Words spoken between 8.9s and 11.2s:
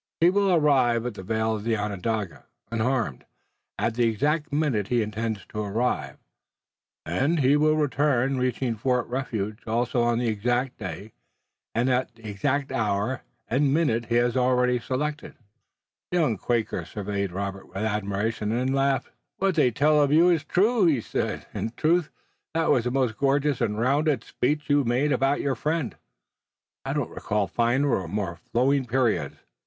Refuge also on the exact day,